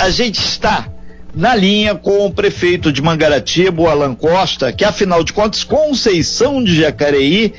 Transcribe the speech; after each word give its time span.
a 0.00 0.08
gente 0.08 0.38
está 0.38 0.88
na 1.34 1.54
linha 1.54 1.94
com 1.94 2.24
o 2.24 2.32
prefeito 2.32 2.90
de 2.90 3.02
Mangaratiba, 3.02 3.82
o 3.82 3.86
Alan 3.86 4.14
Costa, 4.14 4.72
que 4.72 4.82
afinal 4.82 5.22
de 5.22 5.32
contas, 5.32 5.62
Conceição 5.62 6.64
de 6.64 6.74
Jacareí 6.74 7.52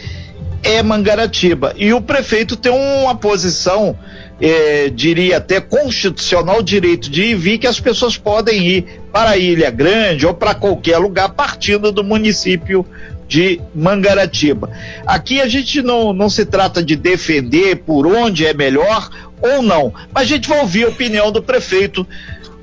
é 0.63 0.81
Mangaratiba. 0.81 1.73
E 1.77 1.93
o 1.93 2.01
prefeito 2.01 2.55
tem 2.55 2.71
uma 2.71 3.13
posição, 3.13 3.95
eh, 4.41 4.91
diria 4.93 5.37
até 5.37 5.61
constitucional, 5.61 6.63
direito 6.63 7.11
de 7.11 7.25
ir 7.25 7.35
vir, 7.35 7.59
que 7.59 7.67
as 7.67 7.79
pessoas 7.79 8.17
podem 8.17 8.67
ir 8.67 9.01
para 9.13 9.37
Ilha 9.37 9.69
Grande 9.69 10.25
ou 10.25 10.33
para 10.33 10.55
qualquer 10.55 10.97
lugar 10.97 11.29
partindo 11.29 11.91
do 11.91 12.03
município 12.03 12.83
de 13.31 13.61
Mangaratiba. 13.73 14.69
Aqui 15.07 15.39
a 15.39 15.47
gente 15.47 15.81
não, 15.81 16.11
não 16.11 16.29
se 16.29 16.45
trata 16.45 16.83
de 16.83 16.97
defender 16.97 17.77
por 17.77 18.05
onde 18.05 18.45
é 18.45 18.53
melhor 18.53 19.09
ou 19.41 19.61
não, 19.61 19.93
mas 20.13 20.23
a 20.23 20.25
gente 20.25 20.49
vai 20.49 20.59
ouvir 20.59 20.83
a 20.83 20.89
opinião 20.89 21.31
do 21.31 21.41
prefeito 21.41 22.05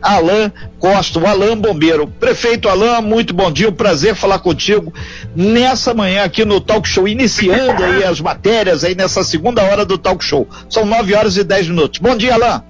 Alain 0.02 0.52
Costa, 0.78 1.18
o 1.18 1.26
Alain 1.26 1.56
Bombeiro. 1.56 2.06
Prefeito 2.06 2.68
Alain, 2.68 3.00
muito 3.00 3.32
bom 3.32 3.50
dia, 3.50 3.70
um 3.70 3.72
prazer 3.72 4.14
falar 4.14 4.40
contigo 4.40 4.92
nessa 5.34 5.94
manhã 5.94 6.24
aqui 6.24 6.44
no 6.44 6.60
Talk 6.60 6.86
Show, 6.86 7.08
iniciando 7.08 7.82
aí 7.82 8.04
as 8.04 8.20
matérias 8.20 8.84
aí 8.84 8.94
nessa 8.94 9.24
segunda 9.24 9.62
hora 9.62 9.86
do 9.86 9.96
Talk 9.96 10.22
Show. 10.22 10.46
São 10.68 10.84
nove 10.84 11.14
horas 11.14 11.38
e 11.38 11.44
dez 11.44 11.66
minutos. 11.66 11.98
Bom 11.98 12.14
dia, 12.14 12.34
Alain. 12.34 12.60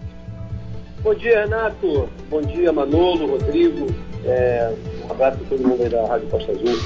Bom 1.03 1.15
dia, 1.15 1.41
Renato. 1.41 2.09
Bom 2.31 2.43
dia, 2.43 2.73
Manolo, 2.73 3.27
Rodrigo. 3.27 3.89
É, 4.25 4.73
um 5.05 5.11
abraço 5.11 5.39
a 5.45 5.49
todo 5.49 5.67
mundo 5.67 5.83
aí 5.83 5.89
da 5.89 6.07
Rádio 6.07 6.29
Costa 6.29 6.53
Azul. 6.53 6.79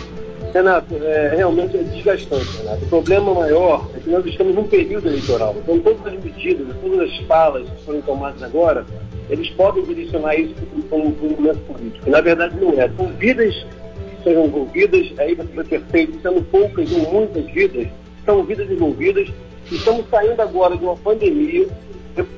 Renato, 0.53 0.95
é, 1.03 1.35
realmente 1.35 1.77
é 1.77 1.83
desgastante, 1.83 2.59
Renato. 2.59 2.85
O 2.85 2.89
problema 2.89 3.35
maior 3.35 3.89
é 3.97 4.01
que 4.01 4.11
nós 4.11 4.25
estamos 4.27 4.55
num 4.55 4.65
período 4.65 5.09
eleitoral. 5.09 5.57
Então, 5.59 5.79
todas 5.79 6.13
as 6.13 6.25
medidas, 6.25 6.67
todas 6.83 7.11
as 7.11 7.19
falas 7.27 7.69
que 7.69 7.85
foram 7.85 8.03
tomadas 8.03 8.43
agora, 8.43 8.85
eles 9.31 9.49
podem 9.51 9.83
direcionar 9.85 10.35
isso 10.35 10.55
para 10.89 10.99
um, 10.99 11.11
momento 11.11 11.59
político. 11.61 12.11
Na 12.11 12.21
verdade, 12.21 12.55
não 12.61 12.79
é. 12.79 12.89
São 12.91 13.07
vidas 13.19 13.55
que 13.55 14.25
sejam 14.25 14.45
envolvidas, 14.45 15.13
aí 15.19 15.35
você 15.35 15.53
vai 15.55 15.65
ter 15.65 15.81
feito, 15.85 16.21
sendo 16.21 16.43
poucas 16.43 16.93
ou 16.93 17.13
muitas 17.13 17.45
vidas, 17.47 17.89
são 18.27 18.45
vidas 18.45 18.71
envolvidas. 18.71 19.29
Estamos 19.71 20.05
saindo 20.11 20.41
agora 20.43 20.77
de 20.77 20.85
uma 20.85 20.97
pandemia, 20.97 21.67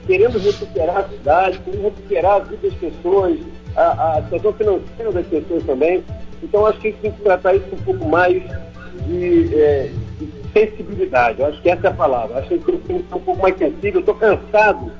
querendo 0.06 0.38
recuperar 0.38 0.98
a 0.98 1.08
cidade, 1.08 1.58
querendo 1.64 1.82
recuperar 1.82 2.36
a 2.36 2.38
vida 2.40 2.68
das 2.68 2.78
pessoas, 2.78 3.38
a, 3.74 4.18
a 4.18 4.22
situação 4.22 4.52
financeira 4.52 5.12
das 5.12 5.26
pessoas 5.26 5.64
também. 5.64 6.04
Então, 6.42 6.66
acho 6.66 6.78
que 6.80 6.88
a 6.88 6.90
gente 6.90 7.00
tem 7.00 7.12
que 7.12 7.22
tratar 7.22 7.54
isso 7.54 7.66
com 7.66 7.76
um 7.76 7.84
pouco 7.84 8.08
mais 8.08 8.42
de, 9.06 9.54
é, 9.54 9.90
de 10.18 10.28
sensibilidade. 10.52 11.40
Eu 11.40 11.46
acho 11.46 11.60
que 11.60 11.70
essa 11.70 11.88
é 11.88 11.90
a 11.90 11.94
palavra. 11.94 12.38
Acho 12.38 12.48
que 12.48 12.54
a 12.54 12.56
gente 12.56 12.66
tem 12.66 12.78
que 12.78 13.08
ser 13.08 13.14
um 13.14 13.20
pouco 13.20 13.42
mais 13.42 13.56
sensível. 13.56 14.00
Estou 14.00 14.14
cansado 14.14 14.92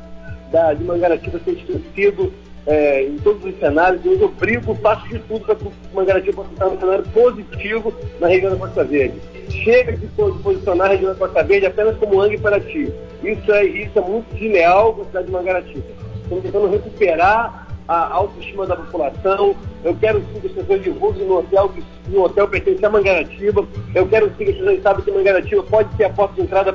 da, 0.51 0.75
de 0.75 0.85
Mangaratiba 0.85 1.41
ser 1.45 1.53
esquecido 1.53 2.33
é, 2.67 3.03
em 3.05 3.17
todos 3.19 3.45
os 3.45 3.59
cenários. 3.59 4.05
Eu 4.05 4.25
obrigo, 4.25 4.75
faço 4.77 5.09
de 5.09 5.19
tudo 5.21 5.45
para 5.45 5.55
que 5.55 5.65
Mangaratiba 5.93 6.37
possa 6.37 6.53
estar 6.53 6.69
um 6.69 6.79
cenário 6.79 7.05
positivo 7.13 7.93
na 8.21 8.29
região 8.29 8.51
da 8.51 8.57
Costa 8.57 8.85
Verde. 8.85 9.21
Chega 9.51 9.93
de 9.93 10.07
posicionar 10.43 10.89
a 10.89 10.91
região 10.91 11.13
da 11.13 11.19
Costa 11.19 11.43
Verde 11.43 11.67
apenas 11.67 11.97
como 11.97 12.21
Angue 12.21 12.39
para 12.39 12.61
ti. 12.61 12.93
Isso 13.23 13.53
é, 13.53 13.65
isso 13.65 13.99
é 13.99 14.03
muito 14.03 14.35
desleal 14.35 14.95
com 14.95 15.03
a 15.03 15.05
cidade 15.07 15.27
de 15.27 15.33
Mangaratiba. 15.33 15.85
Estamos 16.23 16.45
tentando 16.45 16.71
recuperar 16.71 17.64
a 17.89 18.15
autoestima 18.15 18.67
da 18.67 18.77
população. 18.77 19.55
Eu 19.83 19.95
quero 19.97 20.21
sim 20.21 20.41
que 20.41 20.47
as 20.47 20.53
pessoas 20.53 20.83
divulguem 20.83 21.27
no 21.27 21.39
hotel 21.39 21.69
que 21.69 21.83
o 22.17 22.23
hotel 22.23 22.49
pertence 22.49 22.85
a 22.85 22.91
Mangaratiba. 22.91 23.67
Eu 23.95 24.09
quero 24.09 24.29
sim 24.37 24.45
que 24.45 24.51
as 24.51 24.57
pessoas 24.57 24.83
saibam 24.83 25.03
que 25.03 25.11
Mangaratiba 25.11 25.63
pode 25.65 25.97
ser 25.97 26.05
a 26.05 26.11
porta 26.11 26.35
de 26.35 26.43
entrada 26.43 26.73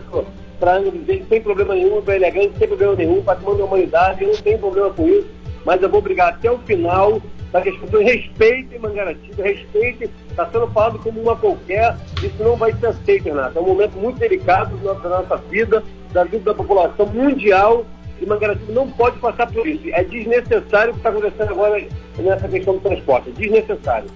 para 0.60 0.78
Angra 0.78 0.92
dos 0.92 1.28
sem 1.28 1.42
problema 1.42 1.74
nenhum, 1.74 2.02
para 2.02 2.18
Ilha 2.18 2.30
Grande 2.30 2.58
sem 2.58 2.68
problema 2.68 2.96
nenhum, 2.96 3.24
patrimônio 3.24 3.60
da 3.60 3.66
humanidade, 3.66 4.24
eu 4.24 4.30
não 4.30 4.38
tenho 4.38 4.60
problema 4.60 4.90
com 4.92 5.08
isso. 5.08 5.28
Mas 5.66 5.82
eu 5.82 5.90
vou 5.90 6.02
brigar 6.02 6.34
até 6.34 6.52
o 6.52 6.58
final 6.60 7.22
para 7.52 7.62
que 7.62 7.70
as 7.70 7.78
pessoas 7.78 8.04
respeitem 8.04 8.80
Mangaratiba, 8.80 9.44
respeitem, 9.44 10.10
está 10.30 10.46
sendo 10.48 10.68
falado 10.68 11.00
como 11.00 11.22
uma 11.22 11.36
qualquer, 11.36 11.98
isso 12.24 12.44
não 12.44 12.56
vai 12.56 12.74
ser 12.74 12.88
aceito, 12.88 13.26
Renato. 13.26 13.58
É 13.58 13.62
um 13.62 13.66
momento 13.66 13.94
muito 13.98 14.20
delicado 14.20 14.78
da 14.78 14.94
nossa 14.94 15.38
vida, 15.50 15.84
da 16.12 16.24
vida 16.24 16.44
da 16.46 16.54
população 16.54 17.08
mundial 17.08 17.86
e 18.22 18.26
Mangaratiba 18.26 18.74
não 18.74 18.90
pode 18.90 19.20
passar 19.20 19.48
por 19.48 19.68
isso. 19.68 19.84
É 19.92 20.04
desnecessário 20.04 20.92
o 20.92 20.94
que 20.94 21.00
está 21.00 21.10
acontecendo 21.10 21.52
agora 21.52 21.88
nessa 22.18 22.48
questão 22.48 22.74
do 22.76 22.80
transporte. 22.82 23.30
É 23.30 23.32
desnecessário. 23.40 24.10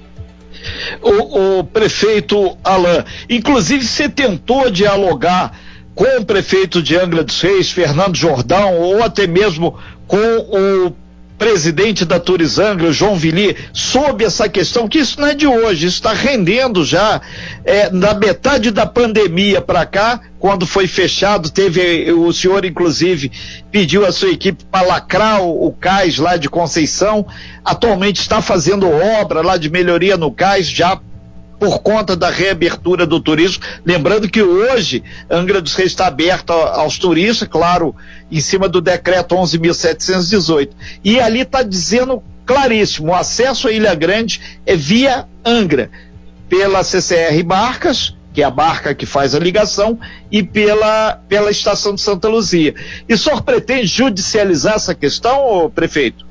O, 1.02 1.60
o 1.60 1.64
prefeito 1.64 2.58
Alain, 2.64 3.04
inclusive 3.30 3.86
você 3.86 4.08
tentou 4.08 4.70
dialogar 4.70 5.58
com 5.96 6.06
o 6.20 6.26
prefeito 6.26 6.82
de 6.82 6.96
Angra 6.96 7.24
dos 7.24 7.40
Reis, 7.42 7.72
Fernando 7.72 8.16
Jordão, 8.16 8.80
ou 8.80 9.04
até 9.04 9.28
mesmo 9.28 9.78
com 10.08 10.18
o 10.18 10.96
presidente 11.38 12.06
da 12.06 12.20
Turizangra, 12.20 12.92
João 12.92 13.16
Vili, 13.16 13.56
sobre 13.74 14.26
essa 14.26 14.48
questão, 14.48 14.88
que 14.88 15.00
isso 15.00 15.20
não 15.20 15.28
é 15.28 15.36
de 15.36 15.48
hoje, 15.48 15.88
isso 15.88 15.98
está 15.98 16.14
rendendo 16.14 16.86
já 16.86 17.22
é, 17.66 17.90
na 17.90 18.14
metade 18.14 18.72
da 18.72 18.86
pandemia 18.86 19.62
para 19.62 19.86
cá, 19.86 20.22
quando 20.40 20.66
foi 20.66 20.88
fechado, 20.88 21.50
teve 21.50 22.12
o 22.12 22.32
senhor 22.34 22.66
inclusive 22.66 23.32
pediu 23.72 24.06
a 24.06 24.12
sua 24.12 24.30
equipe 24.30 24.66
para 24.66 24.86
lacrar 24.86 25.42
o, 25.42 25.68
o 25.68 25.72
cais 25.72 26.18
lá 26.18 26.36
de 26.36 26.50
Conceição, 26.50 27.26
atualmente 27.64 28.20
está 28.20 28.42
fazendo 28.42 28.90
obra 28.90 29.42
lá 29.42 29.58
de 29.58 29.70
melhoria 29.70 30.18
no 30.18 30.32
cais, 30.32 30.68
já 30.68 31.00
por 31.64 31.80
conta 31.80 32.14
da 32.14 32.30
reabertura 32.30 33.08
do 33.08 33.22
turismo. 33.22 33.64
Lembrando 33.86 34.30
que 34.30 34.44
hoje 34.44 35.02
Angra 35.30 35.62
dos 35.62 35.76
Reis 35.76 35.92
está 35.92 36.08
aberta 36.08 36.52
aos 36.52 36.98
turistas, 36.98 37.48
claro, 37.48 37.96
em 38.30 38.42
cima 38.42 38.68
do 38.68 38.82
decreto 38.82 39.34
11.718. 39.34 40.72
E 41.06 41.22
ali 41.22 41.40
está 41.40 41.64
dizendo 41.64 42.22
claríssimo: 42.46 43.14
o 43.14 43.16
acesso 43.16 43.70
à 43.70 43.72
Ilha 43.72 43.96
Grande 43.96 44.42
é 44.66 44.76
via 44.76 45.26
Angra, 45.46 45.90
pela 46.50 46.84
CCR 46.84 47.42
Barcas, 47.46 48.14
que 48.34 48.42
é 48.42 48.46
a 48.46 48.52
barca 48.52 48.94
que 48.94 49.06
faz 49.06 49.34
a 49.34 49.40
ligação, 49.40 49.98
e 50.30 50.44
pela, 50.44 51.18
pela 51.30 51.50
estação 51.50 51.96
de 51.96 52.02
Santa 52.02 52.28
Luzia. 52.28 52.76
E 53.08 53.14
o 53.14 53.18
senhor 53.18 53.42
pretende 53.42 53.86
judicializar 53.86 54.74
essa 54.76 54.94
questão, 54.94 55.72
prefeito? 55.74 56.26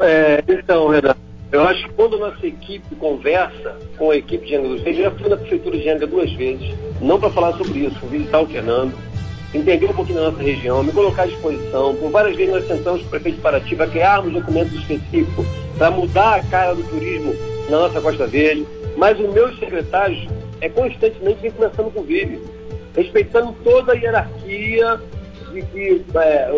É, 0.00 0.42
então, 0.48 0.88
Renato 0.88 1.29
eu 1.52 1.62
acho 1.62 1.82
que 1.84 1.94
quando 1.94 2.16
a 2.16 2.30
nossa 2.30 2.46
equipe 2.46 2.94
conversa 2.96 3.76
com 3.98 4.10
a 4.10 4.16
equipe 4.16 4.46
de 4.46 4.54
Angra 4.54 4.68
dos 4.68 4.82
Reis, 4.82 4.96
já 4.96 5.10
fui 5.10 5.28
na 5.28 5.36
prefeitura 5.36 5.78
de 5.78 5.88
Angra 5.88 6.06
duas 6.06 6.32
vezes, 6.32 6.74
não 7.00 7.18
para 7.18 7.30
falar 7.30 7.56
sobre 7.56 7.80
isso, 7.80 8.06
visitar 8.06 8.40
o 8.40 8.46
Fernando, 8.46 8.94
entender 9.52 9.86
um 9.86 9.92
pouquinho 9.92 10.20
da 10.20 10.30
nossa 10.30 10.42
região, 10.42 10.82
me 10.82 10.92
colocar 10.92 11.24
à 11.24 11.26
disposição. 11.26 11.94
Por 11.96 12.10
várias 12.10 12.36
vezes 12.36 12.54
nós 12.54 12.66
tentamos 12.68 13.00
com 13.02 13.08
o 13.08 13.10
prefeito 13.10 13.36
de 13.36 13.42
Paraty 13.42 13.74
para 13.74 13.88
criarmos 13.88 14.32
documentos 14.32 14.74
específicos 14.74 15.46
para 15.76 15.90
mudar 15.90 16.36
a 16.36 16.44
cara 16.44 16.74
do 16.74 16.84
turismo 16.84 17.34
na 17.68 17.80
nossa 17.80 18.00
Costa 18.00 18.26
Verde, 18.28 18.66
mas 18.96 19.18
os 19.18 19.32
meus 19.32 19.58
secretários 19.58 20.28
é 20.60 20.68
constantemente 20.68 21.40
vem 21.40 21.50
conversando 21.50 21.90
com 21.90 22.04
ele, 22.08 22.40
respeitando 22.94 23.56
toda 23.64 23.92
a 23.92 23.96
hierarquia 23.96 25.00
de 25.52 25.62
que 25.62 26.04
é, 26.14 26.48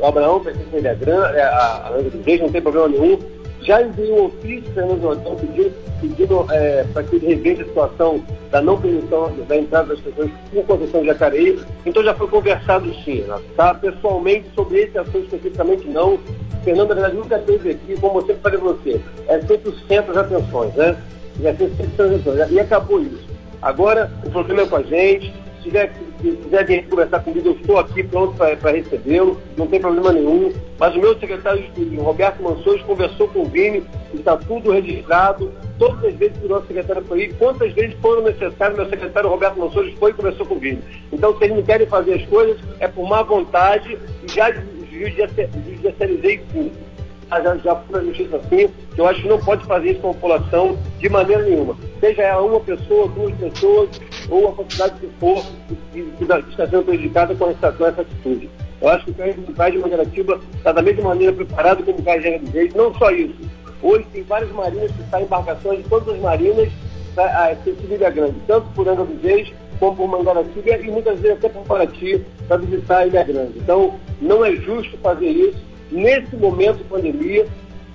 o 0.00 0.06
Abraão 0.06 0.40
pertence 0.40 0.74
a 0.74 0.78
Ilha 0.78 0.98
é, 1.36 1.42
a 1.42 1.92
Angra 1.94 2.10
dos 2.10 2.26
Reis, 2.26 2.40
não 2.40 2.50
tem 2.50 2.60
problema 2.60 2.88
nenhum, 2.88 3.18
já 3.62 3.82
enviei 3.82 4.12
um 4.12 4.26
ofício 4.26 4.70
para 4.72 4.86
o 4.86 5.00
Jordão 5.00 5.36
pedindo, 5.36 5.72
pedindo 6.00 6.46
é, 6.50 6.84
para 6.92 7.02
que 7.02 7.16
ele 7.16 7.26
reveja 7.34 7.62
a 7.62 7.66
situação 7.66 8.24
da 8.50 8.60
não 8.60 8.80
permissão 8.80 9.32
da 9.48 9.56
entrada 9.56 9.88
das 9.88 10.00
pessoas 10.00 10.30
com 10.52 10.62
concessão 10.64 11.00
de 11.00 11.06
Jacareí. 11.08 11.58
Então 11.84 12.02
já 12.02 12.14
foi 12.14 12.28
conversado 12.28 12.92
sim, 13.04 13.22
né? 13.22 13.38
tá? 13.56 13.74
Pessoalmente, 13.74 14.46
sobre 14.54 14.82
esse 14.82 14.98
assunto 14.98 15.24
especificamente 15.24 15.86
não. 15.88 16.18
Fernando, 16.64 16.88
na 16.90 16.94
verdade, 16.94 17.16
nunca 17.16 17.38
esteve 17.38 17.70
aqui, 17.70 18.00
como 18.00 18.18
eu 18.18 18.26
sempre 18.26 18.42
falei 18.42 18.58
para 18.58 18.68
você, 18.68 19.00
é 19.28 19.40
sempre 19.40 19.70
o 19.70 19.78
centro 19.86 20.12
das 20.12 20.26
atenções, 20.26 20.74
né? 20.74 20.96
É 21.42 21.54
sempre 21.54 21.64
o 21.64 21.76
centro 21.76 21.96
das 21.96 22.06
atenções. 22.06 22.50
E 22.52 22.60
acabou 22.60 23.00
isso. 23.00 23.30
Agora, 23.62 24.10
o 24.24 24.30
problema 24.30 24.62
é 24.62 24.66
com 24.66 24.76
a 24.76 24.82
gente, 24.82 25.32
se 25.56 25.62
tiver, 25.62 25.92
se 26.20 26.36
quiser 26.36 26.66
vir 26.66 26.88
conversar 26.88 27.20
comigo, 27.20 27.48
eu 27.48 27.52
estou 27.52 27.78
aqui 27.78 28.02
pronto 28.02 28.34
para 28.36 28.70
recebê-lo, 28.70 29.40
não 29.56 29.66
tem 29.66 29.80
problema 29.80 30.12
nenhum. 30.12 30.52
Mas 30.78 30.94
o 30.94 30.98
meu 30.98 31.18
secretário 31.18 31.62
de 31.74 31.96
Roberto 31.96 32.42
Mansores, 32.42 32.82
conversou 32.82 33.28
com 33.28 33.42
o 33.42 33.44
Vini, 33.46 33.82
está 34.14 34.36
tudo 34.36 34.70
registrado. 34.70 35.52
Todas 35.78 36.04
as 36.04 36.14
vezes 36.14 36.36
que 36.38 36.46
o 36.46 36.48
nosso 36.48 36.66
secretário 36.66 37.02
foi 37.04 37.22
ir, 37.22 37.34
quantas 37.34 37.72
vezes 37.72 37.96
foram 38.00 38.22
necessárias, 38.22 38.76
meu 38.76 38.88
secretário 38.88 39.30
Roberto 39.30 39.58
Mansores 39.58 39.94
foi 39.98 40.10
e 40.10 40.14
conversou 40.14 40.46
com 40.46 40.54
o 40.54 40.58
Vini. 40.58 40.82
Então, 41.12 41.36
se 41.36 41.44
eles 41.44 41.56
não 41.56 41.62
querem 41.62 41.86
fazer 41.86 42.14
as 42.14 42.26
coisas, 42.26 42.58
é 42.78 42.88
por 42.88 43.08
má 43.08 43.22
vontade 43.22 43.98
e 44.22 44.32
já 44.32 44.52
judicializei 44.52 46.42
tudo 46.52 46.90
já, 47.38 47.56
já 47.58 47.76
fui 47.76 47.96
na 47.96 48.04
justiça 48.04 48.36
assim, 48.36 48.68
que 48.94 49.00
eu 49.00 49.06
acho 49.06 49.22
que 49.22 49.28
não 49.28 49.38
pode 49.38 49.64
fazer 49.64 49.92
isso 49.92 50.00
com 50.00 50.10
a 50.10 50.14
população 50.14 50.78
de 50.98 51.08
maneira 51.08 51.42
nenhuma. 51.44 51.76
Seja 52.00 52.22
ela 52.22 52.42
uma 52.42 52.60
pessoa, 52.60 53.08
duas 53.08 53.34
pessoas, 53.36 53.90
ou 54.28 54.48
a 54.48 54.52
quantidade 54.52 54.94
que 55.00 55.08
for 55.20 55.44
que, 55.68 55.76
que, 55.92 56.10
que 56.12 56.24
está 56.24 56.66
sendo 56.66 56.84
prejudicada 56.84 57.34
com 57.34 57.50
essa, 57.50 57.72
com 57.72 57.86
essa 57.86 58.00
atitude. 58.00 58.50
Eu 58.80 58.88
acho 58.88 59.04
que 59.04 59.10
o 59.10 59.14
CAIS 59.14 59.36
do 59.36 59.52
Cais 59.52 59.74
de 59.74 59.78
Mangaratiba 59.78 60.40
está 60.56 60.72
da 60.72 60.80
mesma 60.80 61.02
maneira 61.02 61.32
preparado 61.34 61.84
como 61.84 61.98
o 61.98 62.02
Cais 62.02 62.22
de 62.22 62.30
Reis. 62.50 62.74
Não 62.74 62.94
só 62.94 63.10
isso. 63.10 63.36
Hoje 63.82 64.06
tem 64.12 64.22
várias 64.22 64.50
marinas 64.52 64.90
que 64.90 65.10
saem 65.10 65.26
embarcações 65.26 65.82
de 65.82 65.88
todas 65.88 66.14
as 66.14 66.20
marinas 66.20 66.68
a 67.16 67.52
Ilha 67.90 68.10
Grande, 68.10 68.36
tanto 68.46 68.66
por 68.74 68.88
Angra 68.88 69.04
dos 69.04 69.22
Reis 69.22 69.52
como 69.78 69.96
por 69.96 70.08
Mangaratiba 70.08 70.76
e 70.76 70.90
muitas 70.90 71.18
vezes 71.20 71.38
até 71.38 71.48
por 71.48 71.64
Paraty 71.64 72.24
para 72.46 72.58
visitar 72.58 72.98
a 72.98 73.06
Ilha 73.06 73.24
Grande. 73.24 73.58
Então, 73.58 73.98
não 74.20 74.44
é 74.44 74.54
justo 74.56 74.96
fazer 74.98 75.28
isso 75.28 75.58
nesse 75.90 76.36
momento 76.36 76.78
de 76.78 76.84
pandemia, 76.84 77.46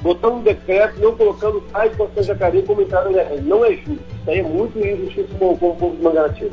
botando 0.06 0.36
um 0.36 0.44
decreto, 0.44 1.02
não 1.02 1.16
colocando 1.16 1.62
Cais 1.74 1.92
de 1.92 1.98
Constância 1.98 2.36
Jacareí 2.36 2.62
como 2.62 2.84
entrada 2.84 3.10
Não 3.42 3.66
é 3.66 3.72
justo. 3.72 3.92
Isso 3.94 4.30
aí 4.30 4.40
é 4.40 4.44
muito 4.44 4.78
injustiça 4.78 5.28
com, 5.40 5.58
com 5.58 5.70
o 5.70 5.76
povo 5.76 5.96
de 5.96 6.04
Mangaratiba. 6.04 6.52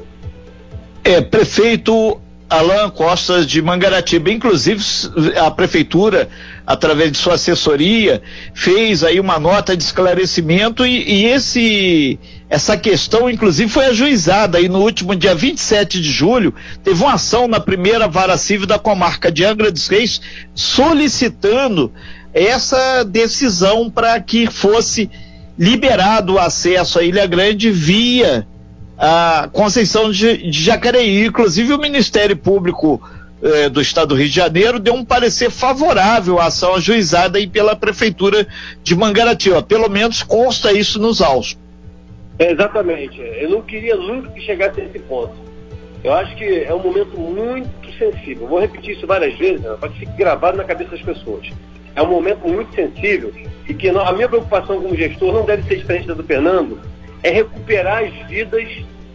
É, 1.04 1.20
prefeito 1.20 2.19
Alain 2.49 2.88
Costa 2.88 3.44
de 3.44 3.60
Mangaratiba. 3.60 4.31
Inclusive, 4.31 4.82
a 5.37 5.50
prefeitura, 5.50 6.31
através 6.66 7.12
de 7.12 7.19
sua 7.19 7.34
assessoria, 7.34 8.22
fez 8.54 9.04
aí 9.04 9.20
uma 9.20 9.38
nota 9.38 9.76
de 9.76 9.82
esclarecimento 9.82 10.87
e, 10.87 11.02
e 11.02 11.26
esse, 11.26 12.19
essa 12.48 12.75
questão, 12.75 13.28
inclusive, 13.28 13.70
foi 13.70 13.84
ajuizada 13.84 14.56
aí 14.56 14.69
no 14.69 14.81
último 14.81 15.14
dia 15.14 15.34
27 15.34 16.00
de 16.00 16.10
julho. 16.10 16.55
Teve 16.82 17.02
uma 17.02 17.14
ação 17.14 17.46
na 17.46 17.60
primeira 17.60 18.08
vara 18.08 18.38
civil 18.38 18.66
da 18.66 18.78
comarca 18.78 19.31
de 19.31 19.44
Angra 19.44 19.70
dos 19.70 19.88
Reis 19.88 20.22
solicitando 20.55 21.93
essa 22.32 23.05
decisão 23.05 23.90
para 23.90 24.19
que 24.20 24.50
fosse 24.50 25.11
liberado 25.58 26.34
o 26.34 26.38
acesso 26.38 26.99
à 26.99 27.02
Ilha 27.02 27.26
Grande 27.26 27.70
via 27.70 28.46
a 28.99 29.49
Conceição 29.52 30.11
de, 30.11 30.50
de 30.50 30.62
Jacareí. 30.62 31.26
Inclusive, 31.26 31.75
o 31.75 31.79
Ministério 31.79 32.37
Público 32.37 33.02
eh, 33.43 33.69
do 33.69 33.81
Estado 33.81 34.08
do 34.08 34.14
Rio 34.14 34.29
de 34.29 34.34
Janeiro 34.34 34.79
deu 34.79 34.94
um 34.94 35.05
parecer 35.05 35.50
favorável 35.50 36.38
à 36.38 36.46
ação 36.46 36.75
ajuizada 36.75 37.38
aí 37.38 37.46
pela 37.46 37.75
Prefeitura 37.75 38.46
de 38.82 38.94
Mangaratiba. 38.94 39.62
Pelo 39.62 39.88
menos 39.90 40.23
consta 40.23 40.73
isso 40.73 41.00
nos 41.00 41.20
autos. 41.20 41.58
É, 42.38 42.52
exatamente. 42.52 43.20
Eu 43.20 43.50
não 43.50 43.62
queria 43.62 43.96
nunca 43.96 44.31
que 44.31 44.40
chegasse 44.40 44.81
a 44.81 44.84
esse 44.84 44.99
ponto. 45.00 45.34
Eu 46.02 46.12
acho 46.14 46.34
que 46.37 46.44
é 46.44 46.75
um 46.75 46.82
momento 46.82 47.19
muito 47.19 47.93
sensível. 47.99 48.46
Vou 48.46 48.61
repetir 48.61 48.96
isso 48.96 49.06
várias 49.06 49.37
vezes, 49.38 49.61
né, 49.61 49.76
para 49.79 49.88
que 49.88 50.00
fique 50.00 50.17
gravado 50.17 50.56
na 50.56 50.64
cabeça 50.64 50.90
das 50.90 51.02
pessoas. 51.02 51.49
É 51.94 52.03
um 52.03 52.06
momento 52.06 52.49
muito 52.49 52.75
sensível 52.75 53.33
e 53.69 53.75
que 53.75 53.89
a 53.89 54.12
minha 54.12 54.29
preocupação 54.29 54.81
como 54.81 54.97
gestor 54.97 55.33
não 55.33 55.44
deve 55.44 55.62
ser 55.65 55.77
diferente 55.77 56.09
da 56.09 56.15
do 56.15 56.25
Fernando, 56.25 56.81
é 57.23 57.31
recuperar 57.31 58.05
as 58.05 58.29
vidas, 58.29 58.69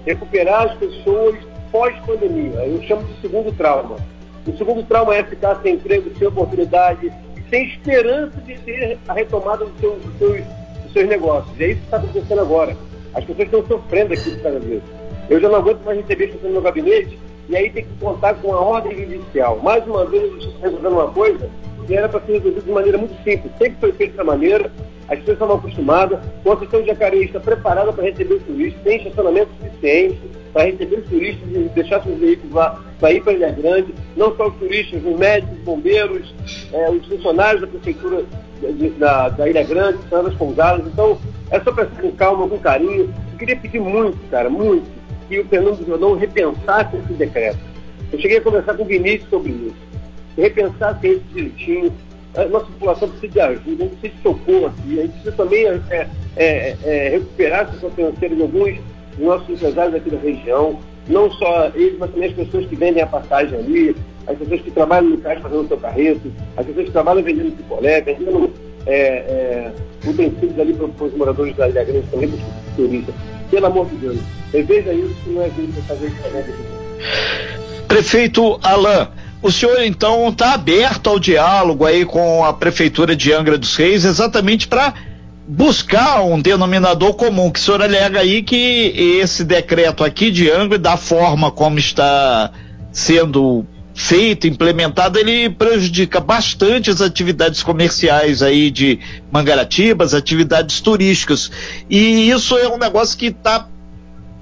recuperar 0.05 0.67
as 0.67 0.73
pessoas 0.75 1.35
pós-pandemia. 1.71 2.65
Eu 2.65 2.81
chamo 2.83 3.03
de 3.03 3.21
segundo 3.21 3.51
trauma. 3.51 3.97
O 4.45 4.55
segundo 4.57 4.83
trauma 4.83 5.15
é 5.15 5.23
ficar 5.23 5.59
sem 5.61 5.75
emprego, 5.75 6.09
sem 6.17 6.27
oportunidade, 6.27 7.11
sem 7.49 7.65
esperança 7.65 8.39
de 8.41 8.57
ter 8.59 8.97
a 9.07 9.13
retomada 9.13 9.65
dos 9.65 9.79
seus, 9.79 10.01
dos 10.01 10.17
seus, 10.17 10.41
dos 10.83 10.93
seus 10.93 11.09
negócios. 11.09 11.59
E 11.59 11.63
é 11.63 11.67
isso 11.71 11.79
que 11.79 11.85
está 11.85 11.97
acontecendo 11.97 12.41
agora. 12.41 12.77
As 13.13 13.25
pessoas 13.25 13.47
estão 13.47 13.65
sofrendo 13.65 14.13
aqui 14.13 14.35
causa 14.37 14.59
disso. 14.59 14.83
Eu 15.29 15.41
já 15.41 15.49
não 15.49 15.57
aguento 15.57 15.83
mais 15.83 15.97
receber 15.97 16.27
pessoas 16.27 16.43
no 16.43 16.51
meu 16.51 16.61
gabinete 16.61 17.19
e 17.49 17.55
aí 17.55 17.69
tem 17.69 17.83
que 17.83 17.93
contar 17.99 18.35
com 18.35 18.53
a 18.53 18.61
ordem 18.61 18.97
judicial. 18.97 19.59
Mais 19.61 19.85
uma 19.85 20.05
vez, 20.05 20.23
a 20.23 20.27
justiça 20.35 20.57
resolvendo 20.61 20.93
uma 20.93 21.11
coisa 21.11 21.49
que 21.87 21.95
era 21.95 22.09
para 22.09 22.19
ser 22.21 22.33
resolvido 22.33 22.65
de 22.65 22.71
maneira 22.71 22.97
muito 22.97 23.15
simples. 23.23 23.51
Sempre 23.57 23.77
foi 23.79 23.91
feito 23.93 24.11
dessa 24.11 24.23
maneira, 24.25 24.69
as 25.07 25.19
pessoas 25.19 25.35
estavam 25.35 25.55
acostumadas, 25.55 26.19
com 26.43 26.51
a 26.51 26.57
questão 26.57 26.81
de 26.81 26.91
está 26.91 27.39
preparada 27.39 27.93
para 27.93 28.03
receber 28.03 28.35
os 28.35 28.43
turistas, 28.43 28.83
tem 28.83 28.97
estacionamento 28.97 29.49
suficiente 29.57 30.19
para 30.51 30.65
receber 30.65 30.97
os 30.97 31.09
turistas 31.09 31.47
e 31.49 31.59
deixar 31.73 32.03
seus 32.03 32.19
veículos 32.19 32.53
lá 32.53 32.83
para 32.99 33.13
ir 33.13 33.23
para 33.23 33.33
Ilha 33.33 33.51
Grande, 33.51 33.95
não 34.17 34.35
só 34.35 34.49
os 34.49 34.55
turistas, 34.55 35.01
os 35.03 35.17
médicos, 35.17 35.57
os 35.57 35.63
bombeiros, 35.63 36.35
é, 36.73 36.89
os 36.89 37.05
funcionários 37.07 37.61
da 37.61 37.67
prefeitura 37.67 38.25
de, 38.61 38.89
da, 38.91 39.29
da, 39.29 39.47
Ilha 39.47 39.63
Grande, 39.63 39.99
das 40.09 40.33
pousadas. 40.33 40.85
Então, 40.85 41.17
é 41.51 41.59
só 41.61 41.71
pensar 41.71 42.01
com 42.01 42.11
calma, 42.11 42.49
com 42.49 42.59
carinho. 42.59 43.13
Eu 43.31 43.37
queria 43.37 43.55
pedir 43.55 43.79
muito, 43.79 44.17
cara, 44.29 44.49
muito, 44.49 44.85
que 45.29 45.39
o 45.39 45.45
Fernando 45.45 45.85
Jordão 45.85 46.15
repensasse 46.15 46.97
esse 46.97 47.13
decreto. 47.13 47.59
Eu 48.11 48.19
cheguei 48.19 48.37
a 48.37 48.41
conversar 48.41 48.73
com 48.73 48.83
o 48.83 48.85
Vinícius 48.85 49.29
sobre 49.29 49.51
isso 49.51 49.86
repensar 50.37 50.99
esse 51.03 51.19
direitinho. 51.33 51.91
A 52.35 52.45
nossa 52.45 52.65
população 52.65 53.09
precisa 53.09 53.33
de 53.33 53.39
ajuda, 53.39 53.83
a 53.83 53.87
gente 53.87 53.95
precisa 53.97 54.13
de 54.15 54.21
socorro 54.21 54.65
aqui, 54.67 54.99
a 54.99 55.01
gente 55.01 55.11
precisa 55.13 55.31
também 55.31 55.65
é, 55.65 55.81
é, 55.89 56.07
é, 56.35 56.77
é 56.83 57.09
recuperar 57.09 57.61
a 57.61 57.65
situação 57.65 57.91
financeira 57.91 58.35
de 58.35 58.41
alguns 58.43 58.75
dos 59.17 59.25
nossos 59.25 59.49
empresários 59.49 59.95
aqui 59.95 60.09
da 60.11 60.19
região, 60.19 60.79
não 61.07 61.31
só 61.31 61.71
eles, 61.73 61.97
mas 61.97 62.11
também 62.11 62.29
as 62.29 62.35
pessoas 62.35 62.65
que 62.67 62.75
vendem 62.75 63.01
a 63.01 63.07
passagem 63.07 63.57
ali, 63.57 63.95
as 64.27 64.37
pessoas 64.37 64.61
que 64.61 64.71
trabalham 64.71 65.09
no 65.09 65.17
caixa 65.17 65.41
fazendo 65.41 65.67
seu 65.67 65.77
carreto, 65.77 66.31
as 66.55 66.65
pessoas 66.65 66.85
que 66.85 66.91
trabalham 66.91 67.23
vendendo 67.23 67.57
picolé, 67.57 68.01
vendendo 68.01 68.53
é, 68.85 68.97
é, 68.97 69.71
utensílios 70.05 70.59
ali 70.59 70.73
para 70.73 71.05
os 71.05 71.13
moradores 71.15 71.55
da 71.55 71.69
Ilha 71.69 71.83
Grande 71.83 72.07
também, 72.11 72.29
para 72.29 72.37
os 72.37 72.75
turistas. 72.75 73.15
Pelo 73.49 73.65
amor 73.65 73.85
de 73.87 73.95
Deus, 73.95 74.19
reveja 74.51 74.93
isso 74.93 75.15
que 75.23 75.29
não 75.29 75.41
é 75.41 75.49
gente 75.49 75.71
para 75.73 75.95
fazer 75.95 76.09
diferença. 76.09 76.53
Prefeito 77.87 78.59
Alain, 78.63 79.07
o 79.41 79.51
senhor 79.51 79.81
então 79.83 80.29
está 80.29 80.53
aberto 80.53 81.09
ao 81.09 81.19
diálogo 81.19 81.85
aí 81.85 82.05
com 82.05 82.43
a 82.43 82.53
prefeitura 82.53 83.15
de 83.15 83.31
Angra 83.31 83.57
dos 83.57 83.75
Reis, 83.75 84.03
exatamente 84.03 84.67
para 84.67 84.93
buscar 85.47 86.21
um 86.21 86.41
denominador 86.41 87.13
comum, 87.13 87.49
que 87.49 87.59
o 87.59 87.61
senhor 87.61 87.81
alega 87.81 88.19
aí 88.19 88.43
que 88.43 88.93
esse 89.21 89.43
decreto 89.43 90.03
aqui 90.03 90.29
de 90.29 90.49
Angra, 90.49 90.77
da 90.77 90.97
forma 90.97 91.51
como 91.51 91.79
está 91.79 92.51
sendo 92.91 93.65
feito, 93.93 94.45
implementado, 94.45 95.17
ele 95.17 95.49
prejudica 95.49 96.19
bastante 96.19 96.89
as 96.89 97.01
atividades 97.01 97.63
comerciais 97.63 98.43
aí 98.43 98.69
de 98.69 98.99
Mangaratiba, 99.31 100.03
as 100.03 100.13
atividades 100.13 100.81
turísticas. 100.81 101.49
E 101.89 102.29
isso 102.29 102.57
é 102.57 102.67
um 102.67 102.77
negócio 102.77 103.17
que 103.17 103.27
está 103.27 103.67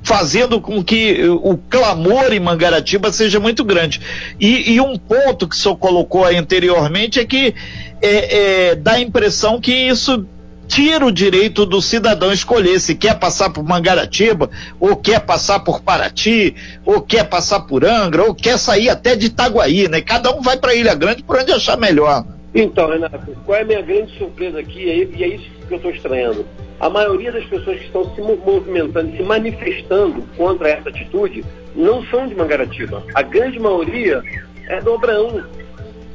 fazendo 0.06 0.62
com 0.62 0.84
que 0.84 1.28
o 1.28 1.58
clamor 1.58 2.32
em 2.32 2.40
Mangaratiba 2.40 3.12
seja 3.12 3.40
muito 3.40 3.64
grande. 3.64 4.00
E, 4.40 4.74
e 4.74 4.80
um 4.80 4.98
ponto 4.98 5.48
que 5.48 5.56
o 5.56 5.58
senhor 5.58 5.76
colocou 5.78 6.26
anteriormente 6.26 7.20
é 7.20 7.26
que 7.26 7.56
é, 8.02 8.70
é, 8.70 8.76
dá 8.76 8.94
a 8.94 9.02
impressão 9.02 9.60
que 9.60 9.74
isso 9.74 10.24
tira 10.68 11.04
o 11.06 11.12
direito 11.12 11.66
do 11.66 11.82
cidadão 11.82 12.32
escolher 12.32 12.80
se 12.80 12.94
quer 12.94 13.18
passar 13.18 13.50
por 13.50 13.64
Mangaratiba, 13.64 14.50
ou 14.80 14.96
quer 14.96 15.22
passar 15.22 15.62
por 15.62 15.82
Paraty, 15.82 16.56
ou 16.86 17.02
quer 17.02 17.24
passar 17.24 17.62
por 17.62 17.84
Angra, 17.84 18.24
ou 18.24 18.36
quer 18.36 18.60
sair 18.60 18.90
até 18.90 19.16
de 19.16 19.28
Itaguaí, 19.28 19.88
né? 19.88 20.02
Cada 20.02 20.36
um 20.36 20.42
vai 20.42 20.58
para 20.58 20.76
Ilha 20.76 20.94
Grande 20.94 21.24
por 21.24 21.38
onde 21.40 21.52
achar 21.52 21.78
melhor. 21.78 22.26
Então, 22.54 22.90
Renato, 22.90 23.36
qual 23.44 23.58
é 23.58 23.62
a 23.62 23.66
minha 23.66 23.82
grande 23.82 24.16
surpresa 24.18 24.60
aqui? 24.60 24.80
E 25.18 25.24
é 25.24 25.28
isso 25.28 25.55
que 25.66 25.74
eu 25.74 25.78
estou 25.78 25.92
estranhando 25.92 26.46
a 26.80 26.90
maioria 26.90 27.32
das 27.32 27.46
pessoas 27.46 27.80
que 27.80 27.86
estão 27.86 28.14
se 28.14 28.22
movimentando, 28.22 29.16
se 29.16 29.24
manifestando 29.24 30.24
contra 30.36 30.70
essa 30.70 30.90
atitude, 30.90 31.44
não 31.76 32.04
são 32.06 32.28
de 32.28 32.36
Mangaratiba. 32.36 33.04
A 33.14 33.22
grande 33.22 33.60
maioria 33.60 34.22
é 34.68 34.82
do 34.82 34.94
Abraão, 34.94 35.44